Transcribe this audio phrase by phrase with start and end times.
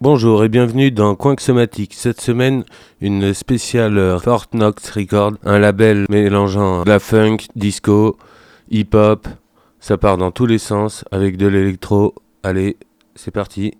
[0.00, 1.94] Bonjour et bienvenue dans Coin Somatique.
[1.94, 2.64] Cette semaine,
[3.00, 8.16] une spéciale Fort Knox Record, un label mélangeant la funk, disco,
[8.70, 9.28] hip-hop.
[9.78, 12.14] Ça part dans tous les sens avec de l'électro.
[12.42, 12.76] Allez,
[13.14, 13.74] c'est parti.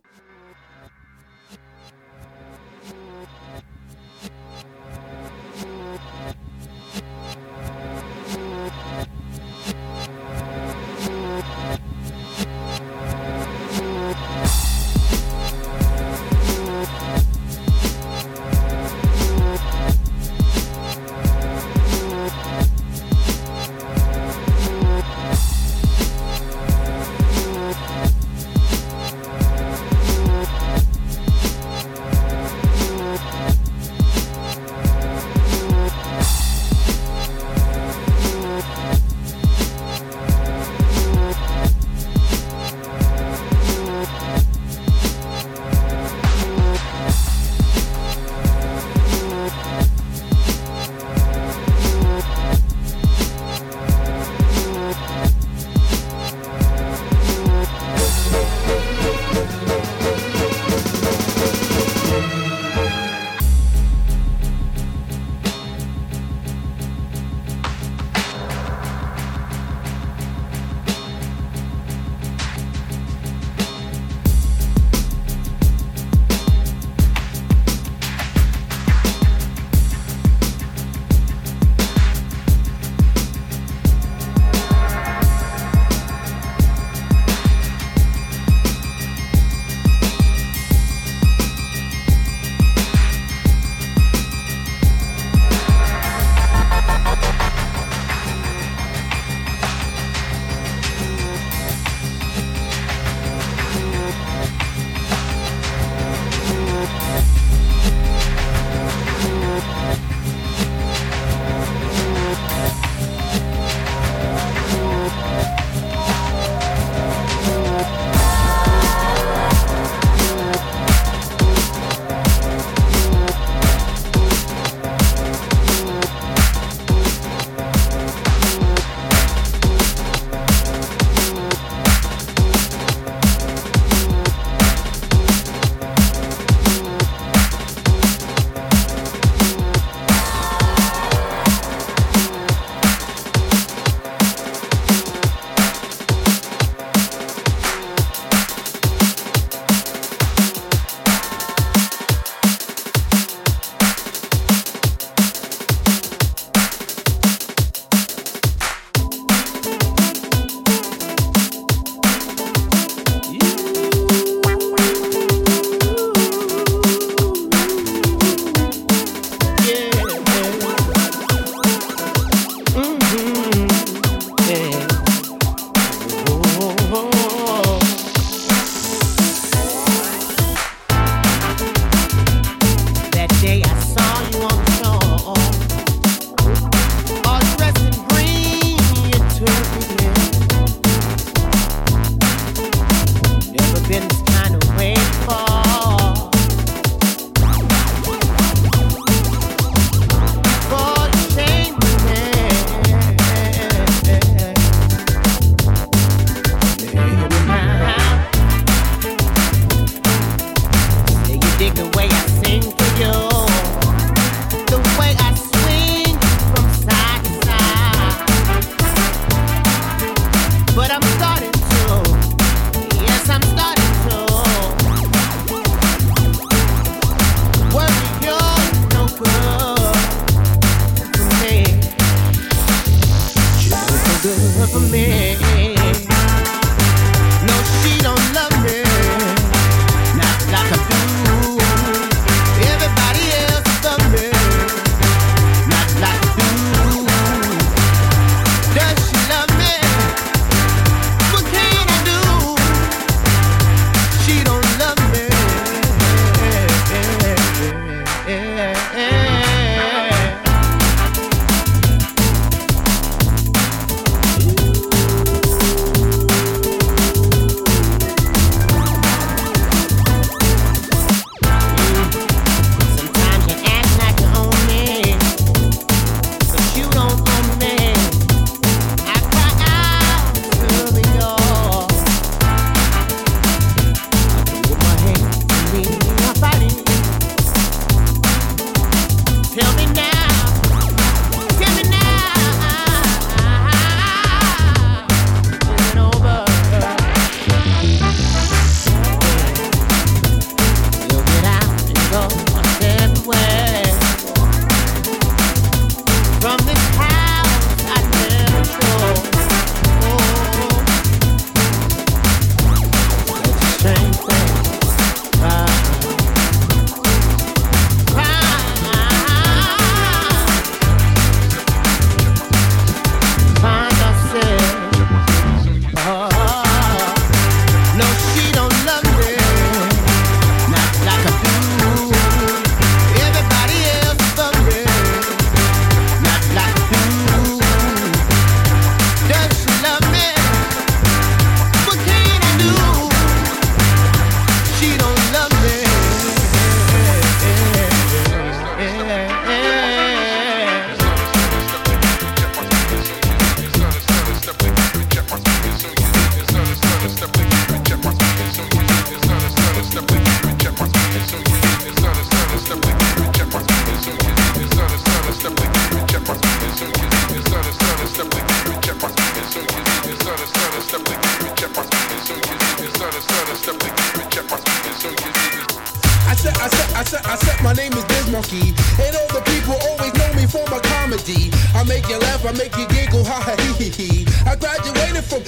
[377.67, 378.71] My name is Biz Monkey.
[379.03, 381.51] And all the people always know me for my comedy.
[381.75, 384.27] I make you laugh, I make you giggle, ha ha hee hee hee.
[384.47, 385.43] I graduated from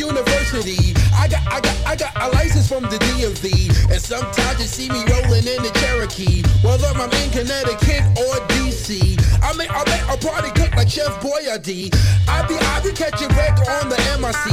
[0.00, 0.96] University.
[1.12, 3.68] I got, I got, I got a license from the DMV.
[3.92, 6.40] And sometimes you see me rolling in the Cherokee.
[6.64, 9.20] Whether I'm in Connecticut or DC.
[9.44, 11.92] I make, I make a party cook like Chef Boyardee.
[12.26, 14.46] I be, I be catching wreck on the MIC.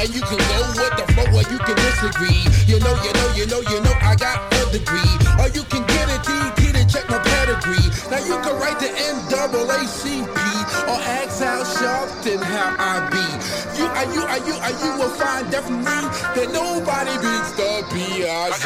[0.00, 2.40] And you can go with the flow or you can disagree.
[2.64, 5.12] You know, you know, you know, you know, I got a degree.
[5.36, 7.84] Or you can get a DT to check my pedigree.
[8.08, 10.53] Now you can write the NAACP
[10.88, 10.98] or
[11.40, 13.24] how sharp and how I be.
[13.78, 15.84] You are you are you are you will find definitely
[16.34, 18.64] that nobody beats the B.I.Z.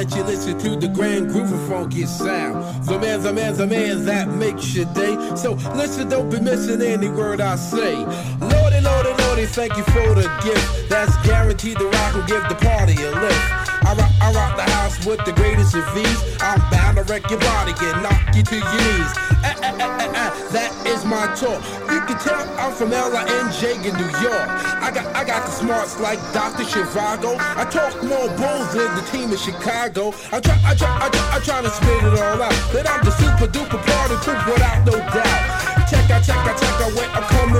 [0.00, 2.64] let you listen to the grand groove of funky sound.
[2.86, 5.14] The man, the man, the man that makes your day.
[5.36, 7.96] So listen, don't be missing any word I say.
[8.40, 10.88] Lordy, lordy, lordy, thank you for the gift.
[10.88, 13.44] That's guaranteed to rock and give the party a lift.
[13.84, 16.38] I rock, I rock the house with the greatest of ease.
[16.40, 19.29] I'm bound to wreck your body, get knock you to your knees.
[19.78, 21.62] That is my talk.
[21.90, 24.48] You can tell I'm from LINJ in New York.
[24.82, 26.64] I got, I got the smarts like Dr.
[26.64, 27.36] Zhivago.
[27.38, 30.12] I talk more bulls than the team in Chicago.
[30.32, 32.56] I try, I try, I try, I try to spit it all out.
[32.72, 35.60] That I'm the super duper party poop without no doubt.
[35.90, 37.59] Check out, check out, check out where I'm coming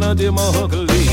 [0.00, 1.06] getting rough, a a ugly.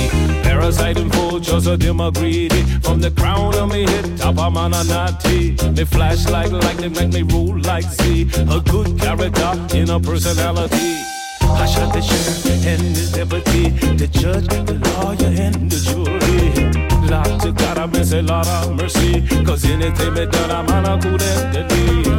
[0.43, 2.63] Parasite and vultures a demo greedy.
[2.81, 5.51] From the crown of me head, top a man a naughty.
[5.71, 8.29] Me flash like lightning, make me rule like Z.
[8.49, 10.97] A good character in a personality.
[11.41, 17.09] I shot the sheriff and his deputy, the judge, the lawyer, and the jury.
[17.09, 19.27] Lot to God, I miss a lot of mercy.
[19.43, 22.11] Cause anything me done, I'm on a and deadly.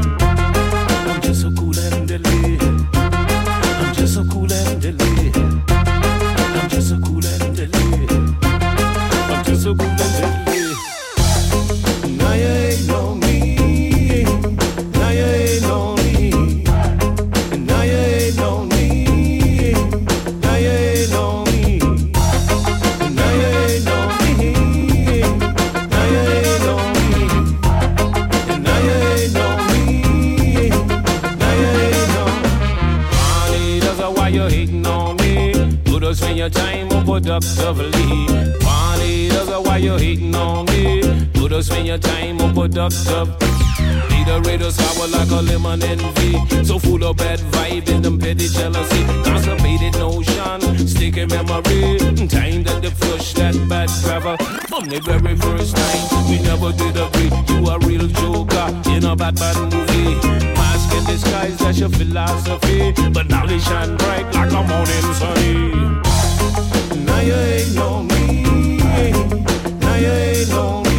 [1.09, 1.51] I'm just so
[37.21, 38.63] time unproductively.
[38.63, 41.03] Funny, that's why you hating on me.
[41.35, 43.29] You don't spend your time unproductive.
[44.11, 46.65] Need a radio sour like a lemon envy.
[46.65, 49.05] So full of bad vibe and them petty jealousy.
[49.25, 51.99] Constipated notion, sticky memory.
[52.29, 54.37] Time that they flush that bad gravel.
[54.69, 57.31] From the very first time, we never did agree.
[57.55, 60.15] You a real joker in a bad bad movie.
[60.55, 62.93] Mask in disguise, that's your philosophy.
[63.13, 65.92] But now they shine bright like a morning sunny.
[67.23, 68.79] Now you ain't me.
[69.79, 70.92] Now you ain't know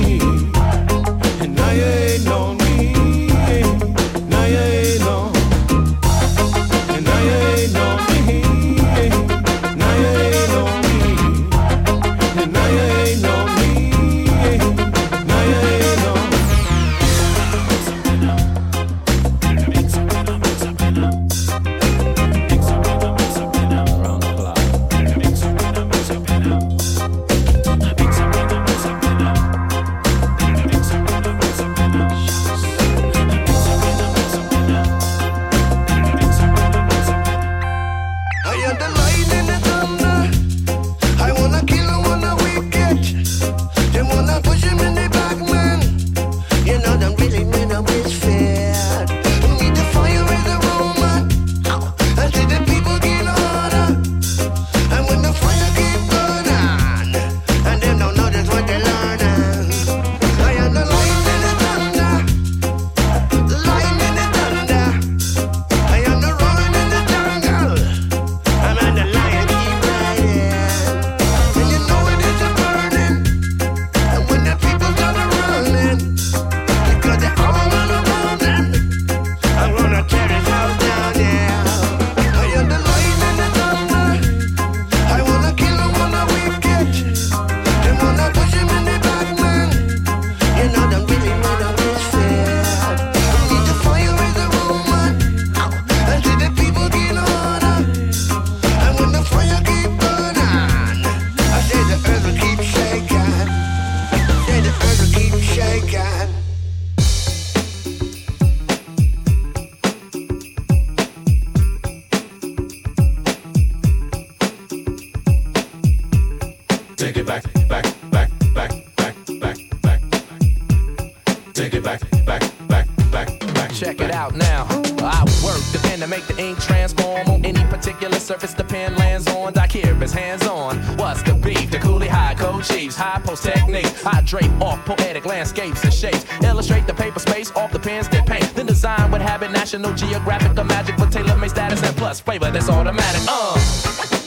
[134.33, 136.25] drape off poetic landscapes and shapes.
[136.43, 138.43] Illustrate the paper space off the pens that paint.
[138.55, 142.49] Then design with habit, National Geographic or magic for tailor made status and plus flavor
[142.49, 143.21] that's automatic.
[143.29, 143.53] Uh.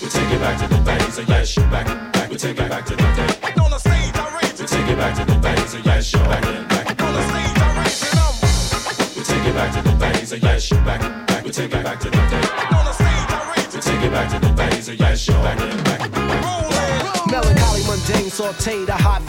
[0.00, 2.30] We take it back to the days of yes, back, back.
[2.30, 3.30] We take it back to the day.
[3.60, 6.42] On the stage, I raise We take it back to the days of yes, back,
[6.68, 7.02] back.
[7.02, 8.14] On the stage, I raise it.
[8.14, 11.44] I'm We take it back to the days of yes, back, back.
[11.44, 12.46] We take it back to the day.
[12.78, 15.58] on the stage, I raise We take it back to the days of yes, back,
[15.58, 16.00] back.
[16.46, 17.30] Rolling.
[17.32, 19.26] Melancholy, mundane, sauteed, a hot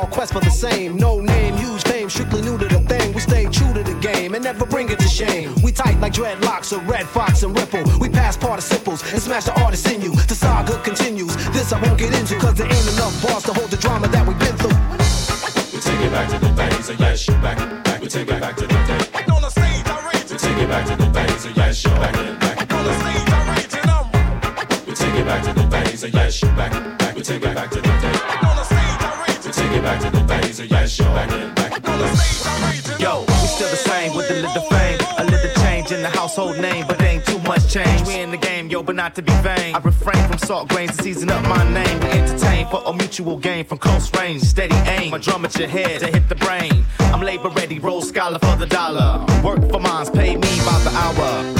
[0.00, 0.96] all quest for the same.
[0.96, 3.12] No name, huge fame, strictly new to the thing.
[3.12, 5.54] We stay true to the game and never bring it to shame.
[5.62, 7.84] We tight like dreadlocks or Redd Foxx and ripple.
[7.98, 10.12] We pass participles and smash the artist in you.
[10.30, 11.34] The saga continues.
[11.52, 14.26] This I won't get into, cause there ain't enough bars to hold the drama that
[14.26, 14.78] we've been through.
[15.74, 18.00] We take it back to the days of yes, back, back.
[18.00, 19.32] We take it back to the day.
[19.34, 22.14] On the stage, I raise We take it back to the days of yes, back,
[22.40, 22.72] back.
[22.72, 23.86] On the stage, I raise it.
[23.86, 27.14] I'm We take it back to the days of yes, back, back.
[27.14, 28.49] We take it back to the day.
[29.82, 30.12] Raise We it.
[30.12, 31.88] take it back to the days of yes, back, back.
[31.88, 33.00] On the stage, I raise.
[33.00, 36.58] Yo, we still the same with a little fame, a little change in the household
[36.58, 38.06] name, but ain't too much change.
[38.06, 39.74] We in the game, yo, but not to be vain.
[39.74, 42.00] I refrain from salt grains to season up my name.
[42.00, 45.10] We entertain for a mutual gain from close range, steady aim.
[45.10, 46.84] My drum at your head to hit the brain.
[47.00, 49.24] I'm labor ready, roll scholar for the dollar.
[49.42, 51.59] Work for mines, pay me by the hour.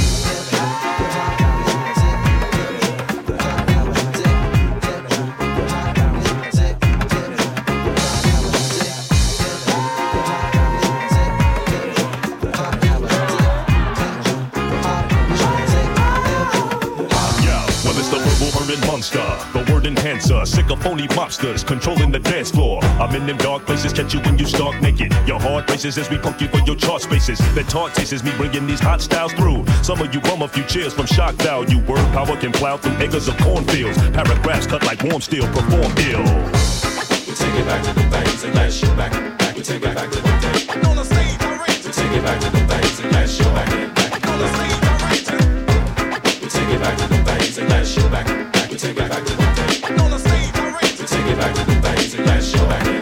[19.01, 22.85] Monster, the word enhancer, sick of phony mobsters controlling the dance floor.
[23.01, 25.11] I'm in them dark places, catch you when you stark naked.
[25.27, 27.39] Your hard places as we punk you for your chart spaces.
[27.55, 29.65] The taunt tastes me bringing these hot styles through.
[29.83, 31.79] Some of you bum a few cheers from shock value.
[31.87, 33.97] Word power can plow through acres of cornfields.
[34.11, 36.21] Paragraphs cut like warm steel, perform ill.
[37.25, 39.57] We take it back to the days of yes, back, back.
[39.57, 40.89] We take it back to the day.
[40.89, 43.95] On the stage, I raise We take it back to the days of yes, back,
[43.95, 44.29] back.
[44.29, 46.43] On the stage, I raise it.
[46.43, 48.40] We take it back to the days of yes, back, back.
[48.81, 50.03] Take it back to the day.
[50.03, 51.07] On the stage, I raise it.
[51.07, 53.00] take it back to the days of yes, back, back.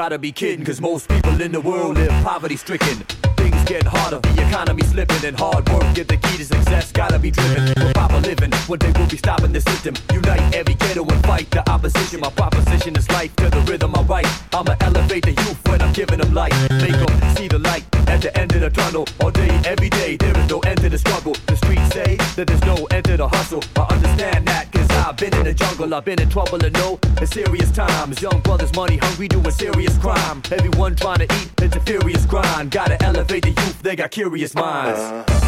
[0.00, 2.96] Gotta be kidding, cause most people in the world live poverty stricken.
[3.36, 6.90] Things get harder, the economy slipping, and hard work get the key to success.
[6.90, 8.50] Gotta be driven for proper living.
[8.66, 9.92] One day we'll be stopping the system.
[10.10, 12.20] Unite every ghetto and fight the opposition.
[12.20, 14.28] My proposition is life to the rhythm I write.
[14.54, 16.54] I'ma elevate the youth when I'm giving them light.
[16.80, 19.06] Make them see the light at the end of the tunnel.
[19.20, 21.34] All day, every day, there is no end to the struggle.
[21.44, 23.62] The streets say that there's no end to the hustle.
[23.76, 24.69] I understand that,
[25.20, 28.22] been in the jungle, I've been in trouble and know it's serious times.
[28.22, 30.42] Young brothers, money hungry, doing serious crime.
[30.50, 32.70] Everyone trying to eat, it's a furious grind.
[32.70, 34.98] Gotta elevate the youth, they got curious minds.
[34.98, 35.39] Now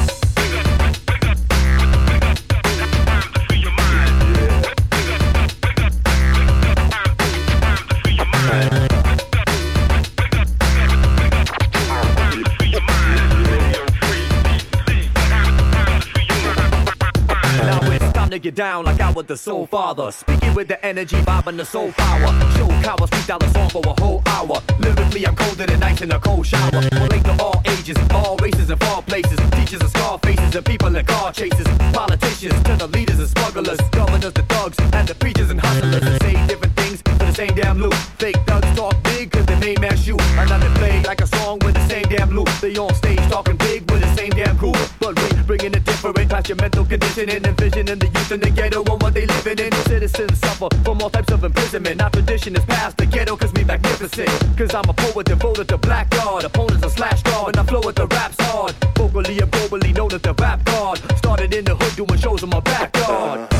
[18.32, 20.10] to get down like I was the soul father.
[20.10, 22.28] Speaking with the energy, vibing the soul power.
[22.56, 24.56] Show cowards, out a song for a whole hour.
[24.80, 26.70] Lyrically, I'm colder than ice in a cold shower.
[26.72, 29.38] Relate to all ages, all races, and far places.
[29.50, 31.66] Teachers and scar faces, and people in car chases.
[31.92, 33.80] Politicians to the leaders and smugglers.
[33.90, 36.00] Governors to thugs, and the preachers and hustlers.
[36.00, 37.94] That say different things for the same damn loot.
[38.18, 39.30] Fake thugs talk big,
[39.62, 40.20] they main man shoot.
[40.36, 42.48] Another play like a song with the same damn loop.
[42.60, 44.74] They on stage talking big with the same damn crew.
[44.98, 48.40] But we bringing it different, past your mental conditioning and vision in the youth in
[48.40, 49.72] the ghetto and what they living in.
[49.86, 52.02] Citizens suffer from all types of imprisonment.
[52.02, 54.30] Our tradition is past the ghetto, cause me magnificent.
[54.58, 56.44] Cause I'm a poet devoted to black god.
[56.44, 58.74] Opponents are slash guard, and I flow with the raps hard.
[58.96, 60.98] Vocally and globally known as the rap god.
[61.18, 63.51] Started in the hood doing shows in my backyard.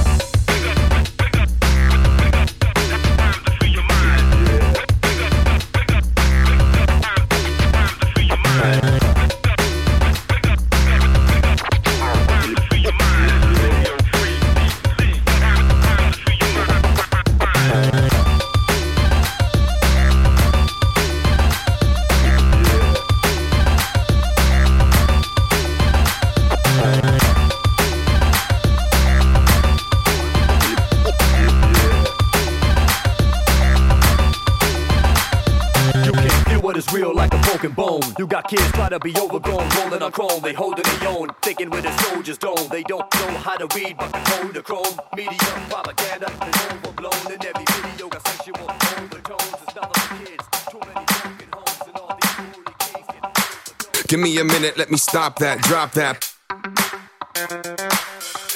[38.19, 40.43] You got kids try to be overgrown, rolling on chrome.
[40.43, 42.69] They holding their own, thinking with the soldiers don't.
[42.71, 45.01] They don't know how to read, but control the chrome.
[45.17, 45.39] Media
[45.71, 49.55] propaganda is overblown, and every video got sexual overtones.
[49.63, 50.45] It's not for kids.
[50.71, 54.07] Too many broken homes and all these hooligans.
[54.09, 56.29] Give me a minute, let me stop that, drop that.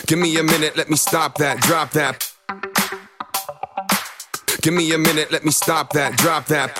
[0.06, 2.30] Give me a minute, let me stop that, drop that.
[4.60, 6.78] Give me a minute, let me stop that, drop that.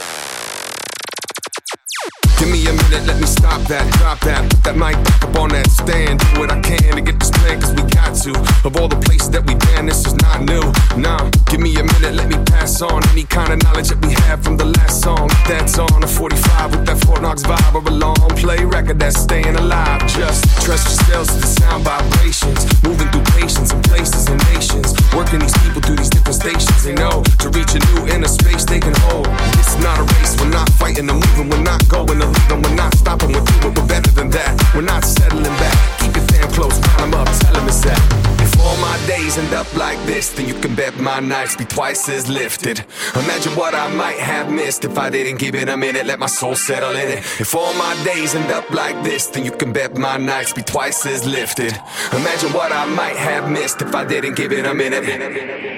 [2.67, 4.43] Me a minute, let me stop that, drop that.
[4.51, 6.19] Put that mic back up on that stand.
[6.19, 8.35] Do what I can to get this plan, cause we got to.
[8.67, 10.67] Of all the places that we've been, this is not new.
[10.99, 14.19] Nah, give me a minute, let me pass on any kind of knowledge that we
[14.27, 15.31] have from the last song.
[15.47, 19.15] That's on a 45 with that Fort Knox vibe or a long play record that's
[19.15, 20.03] staying alive.
[20.11, 22.67] Just trust yourselves to the sound vibrations.
[22.83, 24.91] Moving through patience and places and nations.
[25.15, 26.83] Working these people through these different stations.
[26.83, 29.31] They know to reach a new inner space they can hold.
[29.55, 32.71] It's not a race, we're not fighting or moving, we're not going to leave them,
[32.71, 34.53] we're not stopping, we're doing, we're better than that.
[34.75, 35.77] We're not settling back.
[36.01, 38.01] Keep your fam close, 'em up, tell 'em it's that.
[38.41, 41.65] If all my days end up like this, then you can bet my nights be
[41.65, 42.85] twice as lifted.
[43.15, 46.27] Imagine what I might have missed if I didn't give it a minute, let my
[46.41, 47.19] soul settle in it.
[47.39, 50.63] If all my days end up like this, then you can bet my nights be
[50.63, 51.73] twice as lifted.
[52.13, 55.76] Imagine what I might have missed if I didn't give it a minute.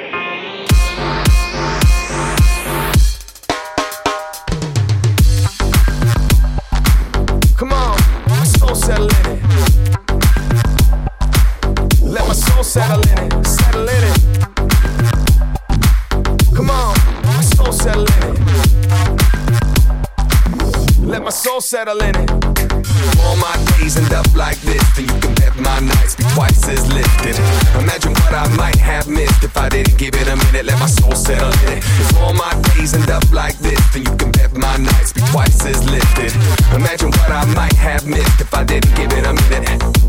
[12.69, 14.19] Settle in it, settle in it.
[16.55, 18.41] Come on, my soul settle in it.
[21.01, 22.31] Let my soul settle in it.
[23.25, 26.69] All my days end up like this, then you can bet my nights be twice
[26.69, 27.39] as lifted.
[27.81, 30.67] Imagine what I might have missed if I didn't give it a minute.
[30.67, 31.85] Let my soul settle in it.
[31.85, 35.23] If all my days end up like this, then you can bet my nights be
[35.33, 36.35] twice as lifted.
[36.77, 40.08] Imagine what I might have missed if I didn't give it a minute.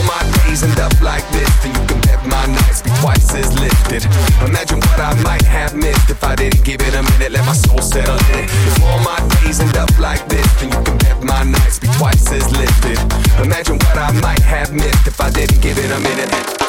[0.00, 3.34] All my days end up like this, then you can bet my nights be twice
[3.34, 4.06] as lifted.
[4.48, 7.32] Imagine what I might have missed if I didn't give it a minute.
[7.32, 8.44] Let my soul settle in.
[8.48, 11.88] If all my days end up like this, then you can bet my nights be
[11.98, 12.98] twice as lifted.
[13.44, 16.59] Imagine what I might have missed if I didn't give it a minute.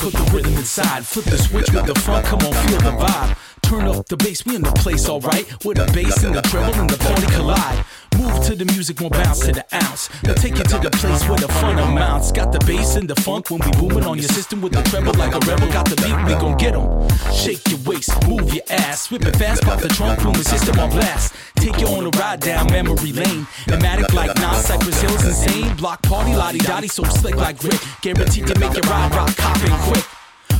[0.00, 1.04] put the rhythm inside.
[1.04, 3.36] Flip the switch with the funk, come on, feel the vibe.
[3.62, 5.46] Turn up the bass, we in the place, alright.
[5.64, 7.84] With the bass and the treble and the party collide.
[8.20, 10.10] Move to the music, won't bounce to the ounce.
[10.24, 12.32] We'll take you to the place where the fun amounts.
[12.32, 15.14] Got the bass and the funk when we booming on your system with the treble
[15.14, 15.68] like a rebel.
[15.72, 17.08] Got the beat, we gon' get 'em.
[17.32, 19.10] Shake your waist, move your ass.
[19.10, 21.32] Whip it fast, pop the trunk, boom, the system on blast.
[21.56, 23.46] Take you on a ride down memory lane.
[23.66, 25.74] Illmatic like Nas, Cypress Hill's insane.
[25.76, 27.80] Block party, lottie dottie, so slick like Rick.
[28.02, 30.04] Guaranteed to make your ride rock, copping quick.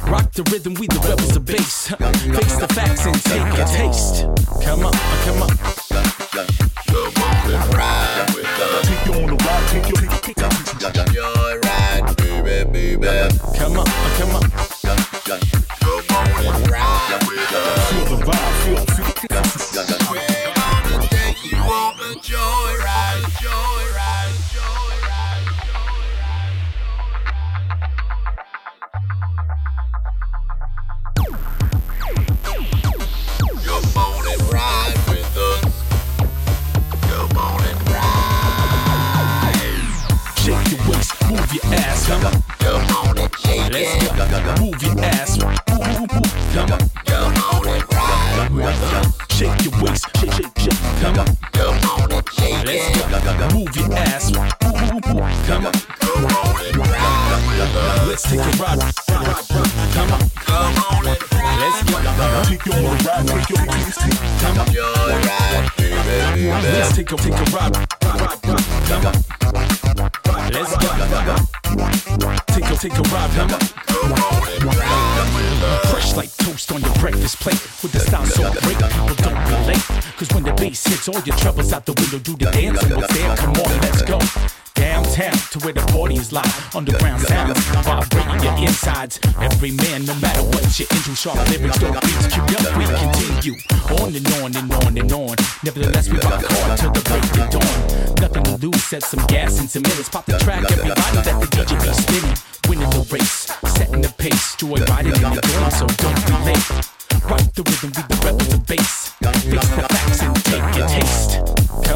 [0.09, 1.88] Rock the rhythm, we the rebels of bass.
[1.88, 4.39] Face the facts and take a taste.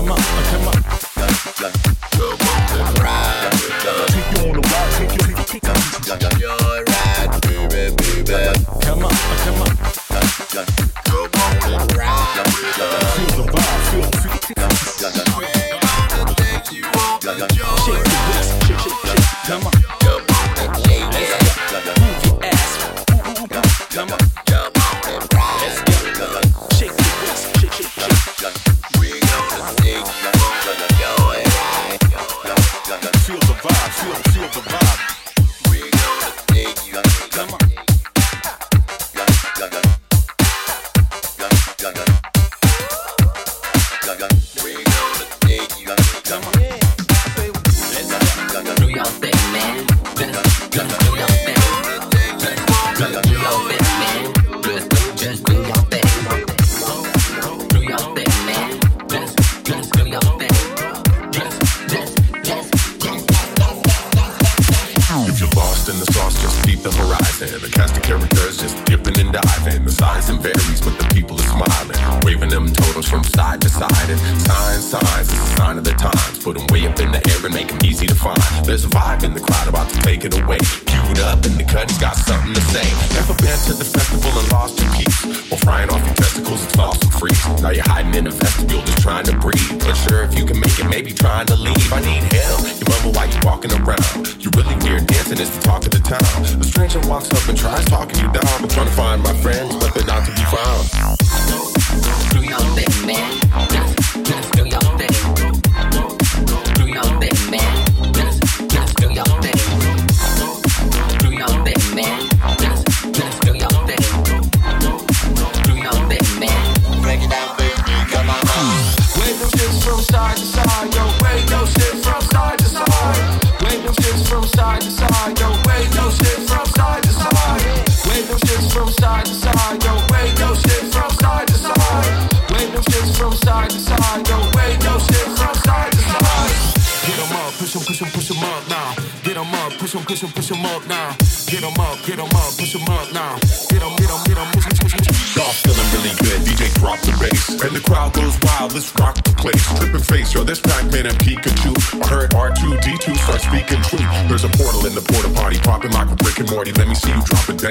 [0.04, 0.84] come up, come.
[4.08, 5.64] Take you on a ride, take you, take you, take
[7.50, 7.68] you.
[7.68, 8.64] Baby, baby.
[8.82, 9.04] Come
[10.54, 11.03] come.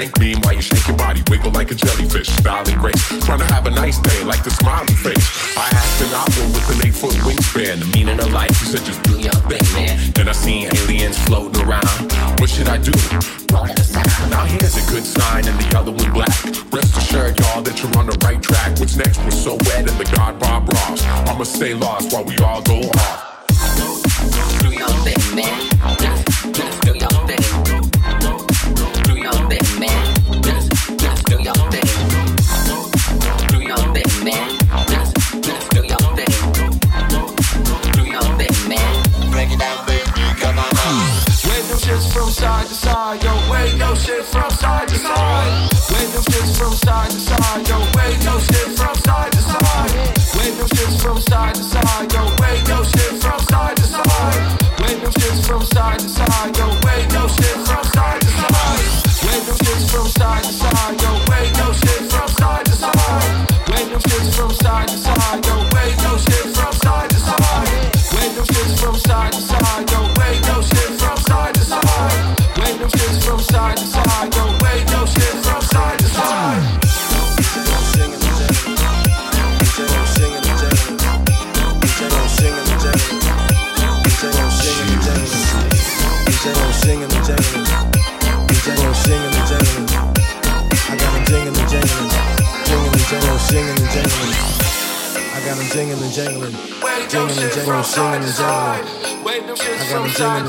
[0.03, 2.27] dank beam while you shake your body, wiggle like a jellyfish.
[2.27, 5.57] Styling grace, trying to have a nice day like the smiley face.
[5.57, 7.79] I asked an opera with an eight foot wingspan.
[7.79, 10.11] The meaning of life, She said just do your thing, man.
[10.13, 12.11] Then I seen aliens floating around.
[12.39, 12.93] What should I do?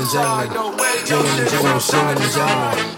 [0.05, 2.94] and jangling, jingling, jingling, singing and jangling.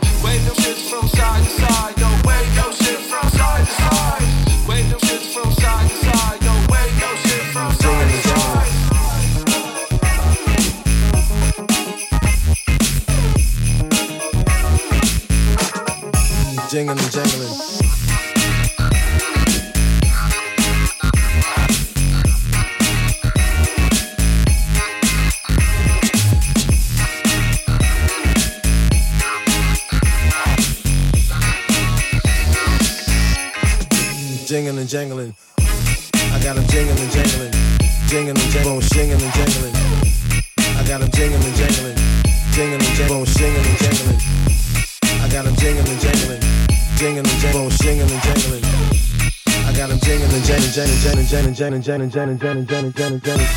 [51.57, 53.47] Janet, Janet, Janet, Janet, Janet, Janet, Janet.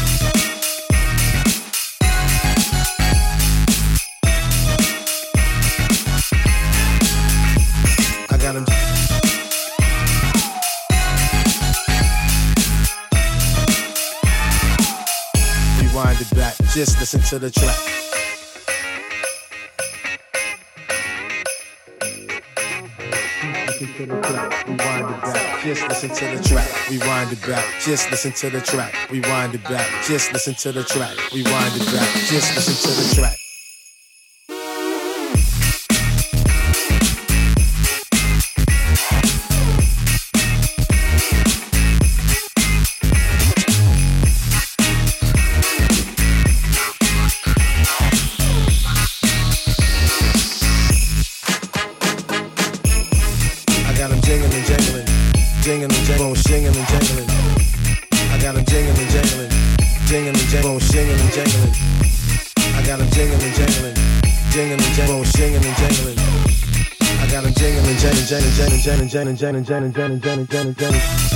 [16.73, 17.77] Just listen to the track.
[23.67, 24.69] Listen to the track.
[24.69, 25.50] Rewind it back.
[25.63, 27.65] Just listen to the track, rewind it back.
[27.83, 29.87] Just listen to the track, rewind it back.
[30.07, 32.09] Just listen to the track, rewind it back.
[32.25, 33.50] Just listen to the track.
[69.09, 71.31] Jan and Jan and Jan and Jan and Jan and Jan and Jan and Jan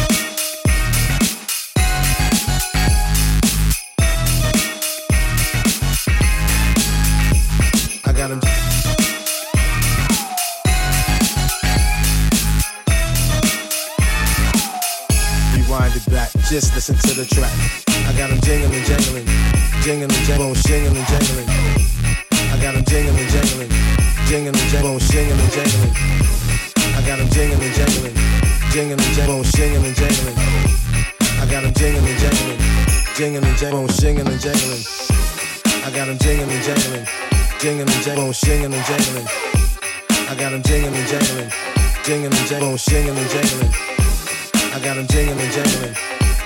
[16.55, 17.94] Just listen to the track.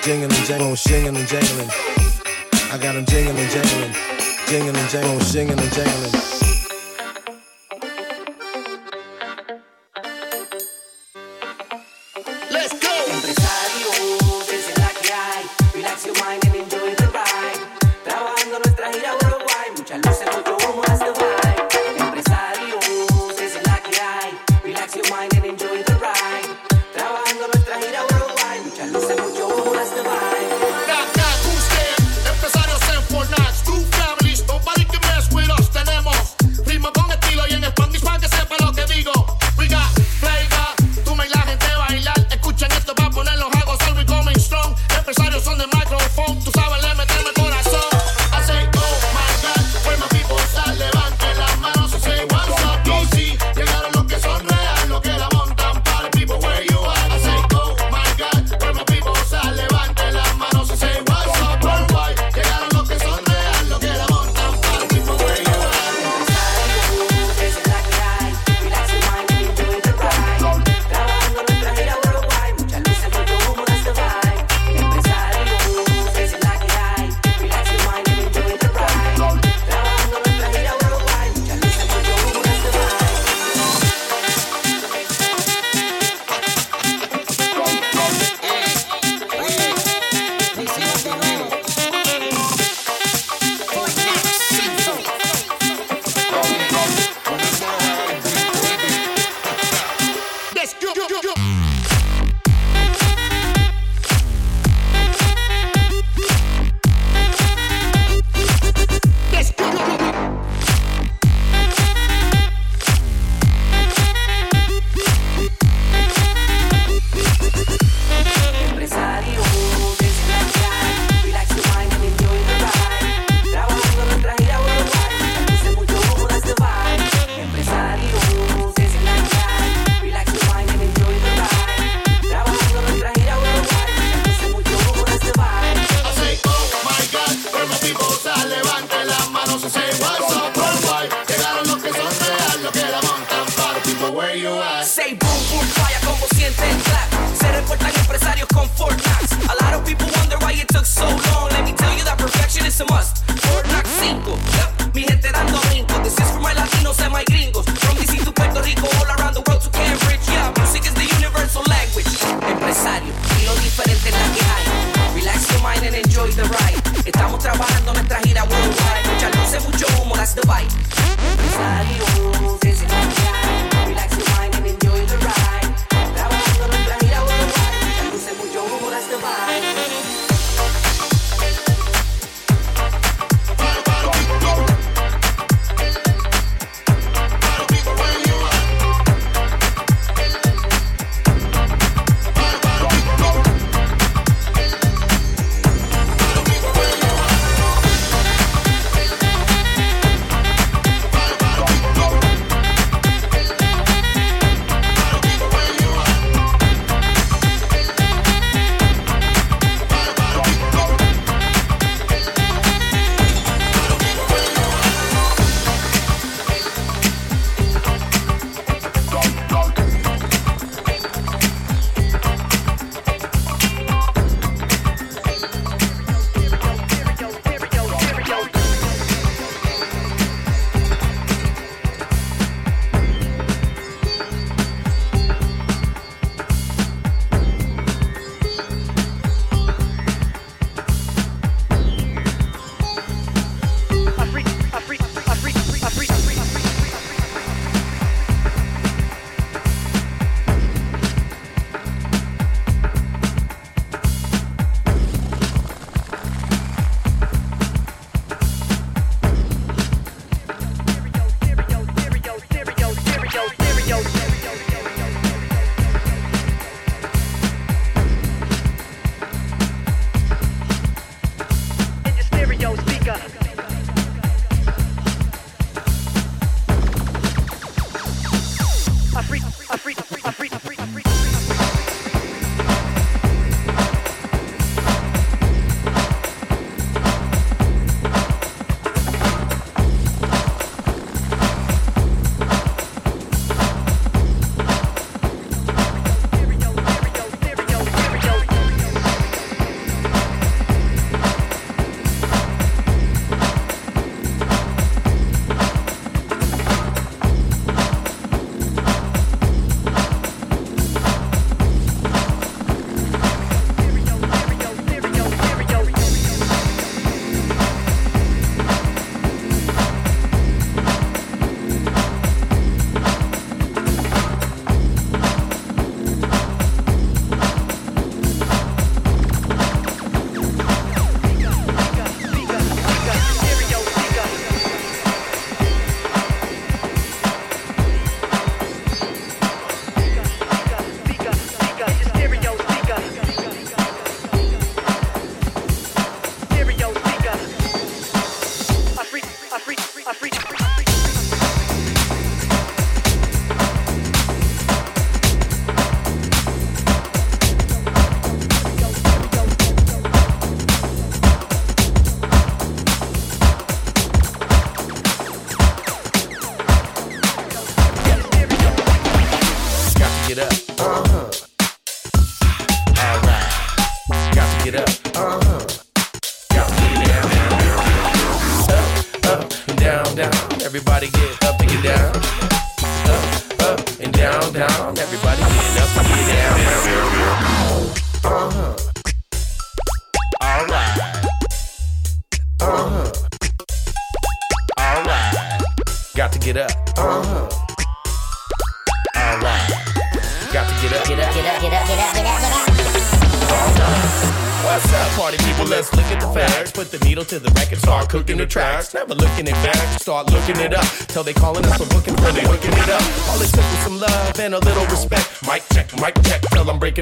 [0.02, 1.70] jingling, jangling, shingling, jangling.
[2.70, 3.94] I got them jingling, jangling,
[4.48, 6.37] jingling, jangling, shingling, jangling.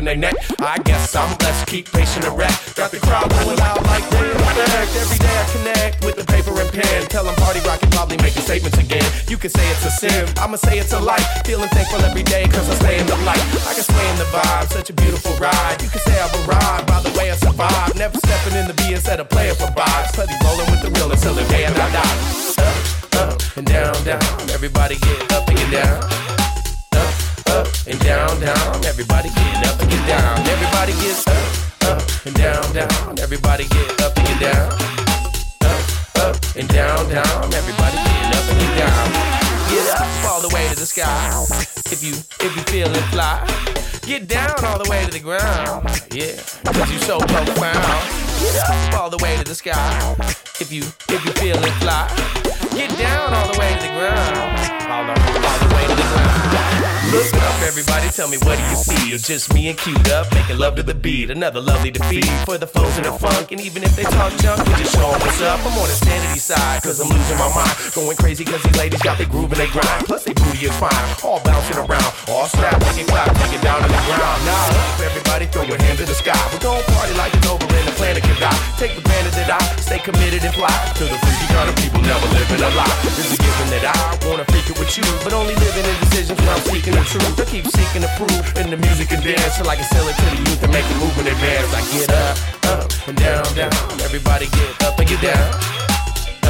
[0.07, 0.35] Their neck.
[0.61, 2.55] I guess I'm blessed, keep patient and rap.
[2.79, 4.95] Got the crowd going out like they effect.
[5.03, 7.07] Every day I connect with the paper and pen.
[7.11, 9.05] Tell them party rock and probably making statements again.
[9.27, 11.27] You can say it's a sin, I'ma say it's a life.
[11.45, 13.43] Feeling thankful every day, cause I stay in the light.
[13.67, 15.83] I can sway in the vibe, such a beautiful ride.
[15.83, 17.95] You can say I've arrived by the way I survive.
[17.97, 20.15] Never stepping in the B instead of playing for vibes.
[20.15, 21.91] Steady rolling with the real until the day I die.
[22.63, 24.23] Up, up, and down, down.
[24.55, 26.36] Everybody get up and get down.
[27.97, 28.85] And down, down.
[28.85, 30.39] Everybody get up and get down.
[30.47, 33.19] Everybody get up, up, and down, down.
[33.19, 34.73] Everybody get up and get down.
[35.65, 35.81] Up,
[36.21, 37.55] up, and down, down.
[37.55, 39.09] Everybody get up and get down.
[39.73, 41.43] Get up all the way to the sky.
[41.91, 42.13] If you
[42.45, 43.41] if you feeling fly.
[44.03, 45.89] Get down all the way to the ground.
[46.13, 46.37] Yeah,
[46.67, 48.05] cause you so profound.
[48.45, 50.15] Get up all the way to the sky.
[50.61, 52.13] If you if you feeling fly.
[52.77, 54.37] Get down all the way to the ground.
[54.93, 56.86] All the, all the way to the ground.
[57.17, 59.17] Look up, everybody, tell me what do you see?
[59.17, 61.31] It's just me and queued up, making love to the beat.
[61.31, 63.53] Another lovely defeat for the flows and the funk.
[63.53, 65.65] And even if they talk junk, we just show 'em what's up.
[65.65, 67.73] I'm on the sanity side, cause I'm losing my mind.
[67.95, 70.05] Going crazy cause these ladies got their groove and they grind.
[70.05, 70.93] Plus they booty is fine,
[71.25, 72.13] all bouncing around.
[72.29, 72.45] All
[72.85, 74.39] make it clap, it down to the ground.
[74.45, 76.37] Now up, everybody, throw your hands in the sky.
[76.53, 78.61] We're gon' party like it's over and the planet can die.
[78.77, 80.69] Take granted that I stay committed and fly.
[81.01, 82.97] To the freaky kind of people never living a lie.
[83.09, 83.97] It's a given that I
[84.29, 87.39] wanna freak it with you, but only living in decisions when I'm seeking the truth.
[87.39, 90.17] I keep seeking the proof in the music and dance till I can sell it
[90.19, 91.71] to the youth and make it move in advance.
[91.73, 92.35] I get up,
[92.67, 93.73] up, and down, down.
[94.03, 95.49] Everybody get up and get down.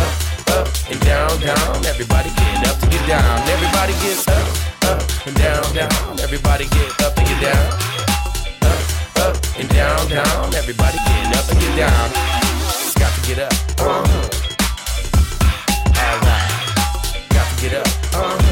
[0.00, 0.12] Up,
[0.57, 1.84] up, and down, down.
[1.84, 3.36] Everybody get up to get down.
[3.52, 4.48] Everybody get up,
[4.88, 6.20] up, and down, down.
[6.20, 7.66] Everybody get up and get down.
[8.64, 8.80] Up,
[9.28, 10.54] up, and down, down.
[10.57, 12.07] Everybody get up and get down.
[12.80, 13.52] Just Got to get up.
[13.80, 14.24] Uh-huh.
[16.00, 16.50] Alright.
[17.30, 17.86] Got to get up.
[18.14, 18.45] Uh-huh.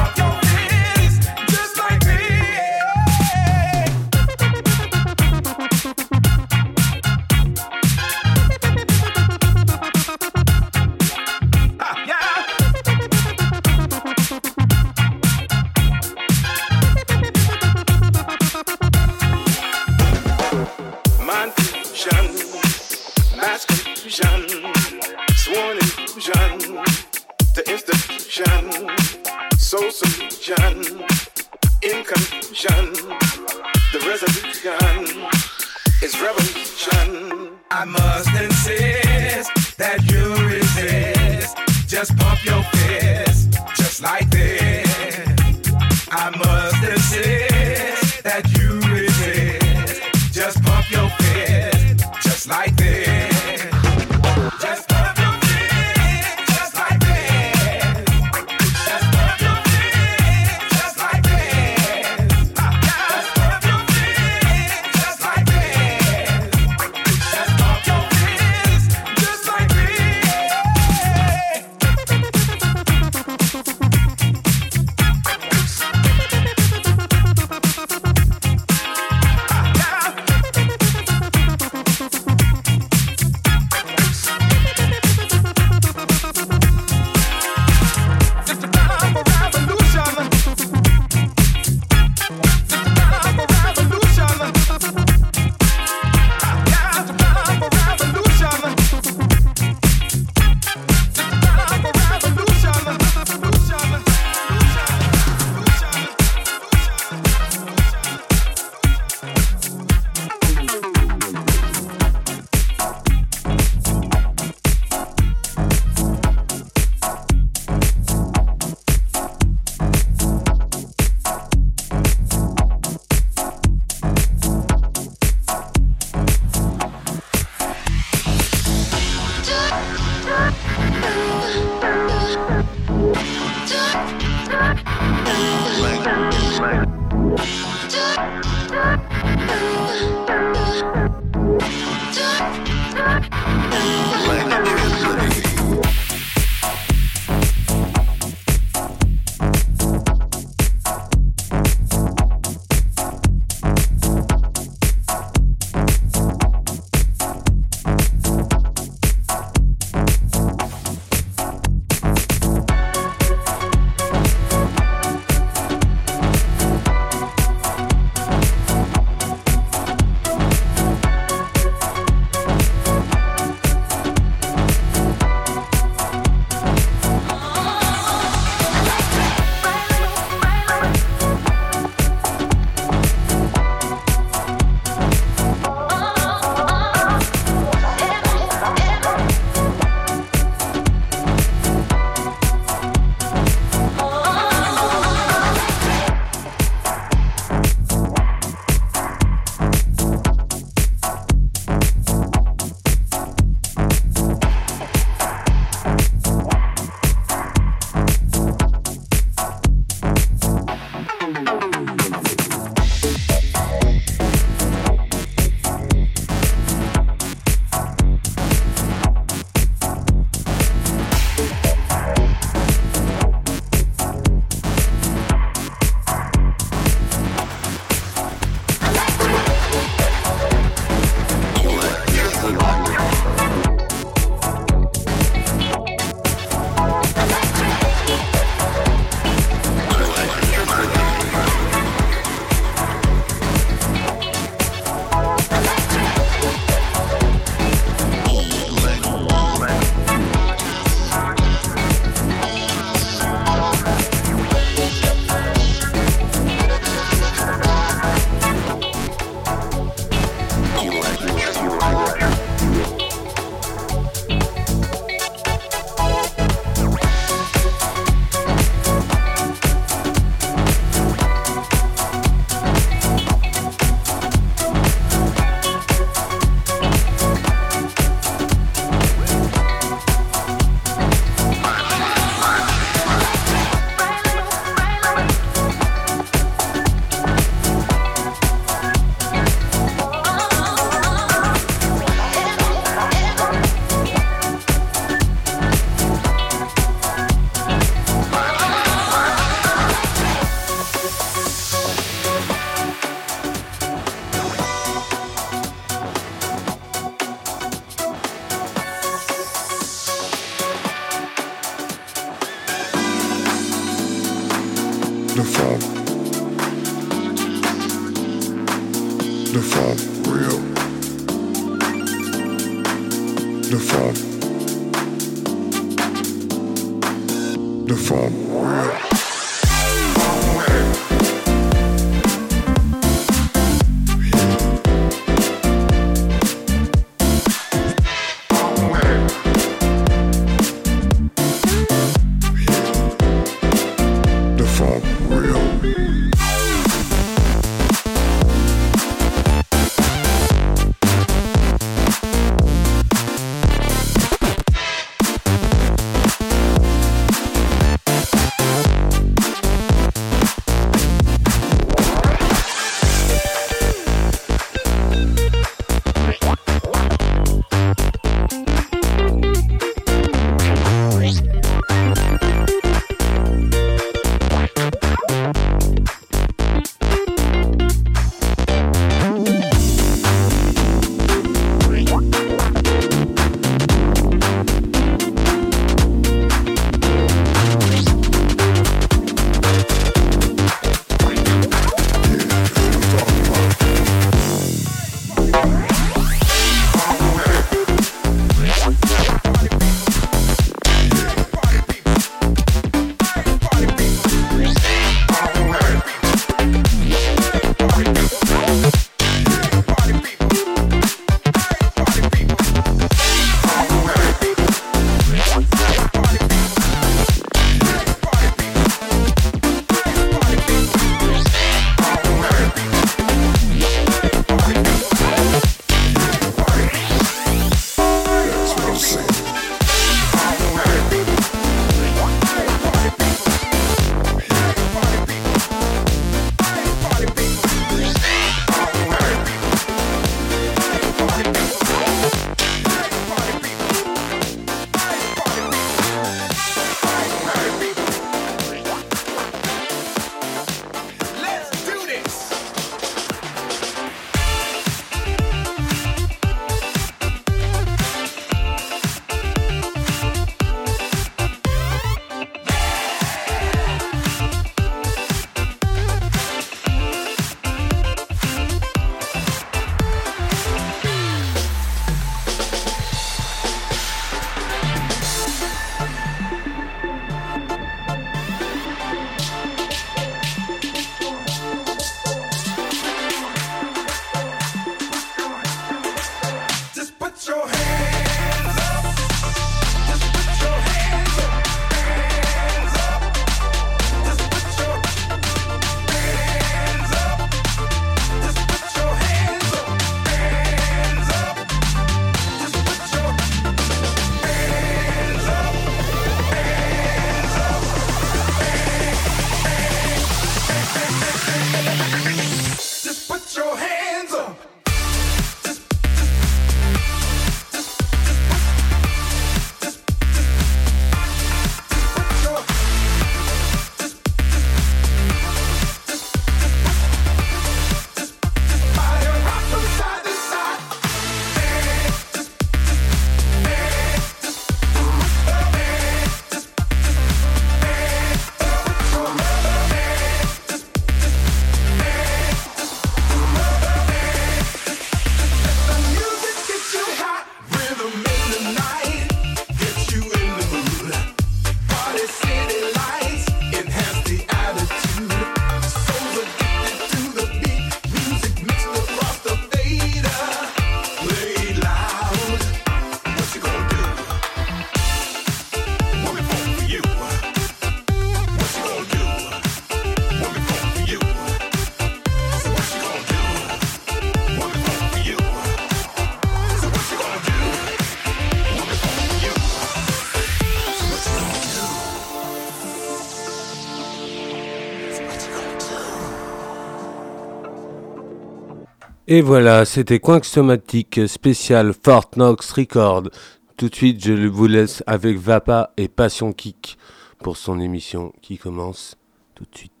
[589.33, 593.29] Et voilà, c'était Coinx Somatique spécial Fort Knox Record.
[593.77, 596.97] Tout de suite, je vous laisse avec Vapa et Passion Kick
[597.41, 599.15] pour son émission qui commence
[599.55, 600.00] tout de suite.